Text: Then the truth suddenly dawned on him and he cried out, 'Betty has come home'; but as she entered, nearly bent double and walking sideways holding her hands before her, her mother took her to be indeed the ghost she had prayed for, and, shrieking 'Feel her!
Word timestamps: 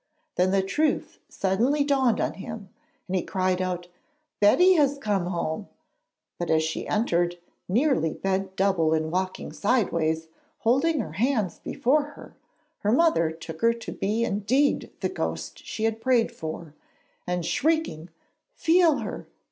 Then 0.33 0.49
the 0.49 0.63
truth 0.63 1.19
suddenly 1.29 1.83
dawned 1.83 2.19
on 2.19 2.33
him 2.33 2.69
and 3.05 3.15
he 3.17 3.21
cried 3.21 3.61
out, 3.61 3.87
'Betty 4.39 4.73
has 4.73 4.97
come 4.97 5.27
home'; 5.27 5.67
but 6.39 6.49
as 6.49 6.63
she 6.63 6.87
entered, 6.87 7.37
nearly 7.69 8.15
bent 8.15 8.55
double 8.55 8.95
and 8.95 9.11
walking 9.11 9.51
sideways 9.53 10.27
holding 10.61 11.01
her 11.01 11.11
hands 11.11 11.59
before 11.59 12.03
her, 12.17 12.35
her 12.79 12.91
mother 12.91 13.29
took 13.29 13.61
her 13.61 13.73
to 13.73 13.91
be 13.91 14.23
indeed 14.23 14.89
the 15.01 15.09
ghost 15.09 15.63
she 15.63 15.83
had 15.83 16.01
prayed 16.01 16.31
for, 16.31 16.73
and, 17.27 17.45
shrieking 17.45 18.09
'Feel 18.55 18.95
her! 19.01 19.27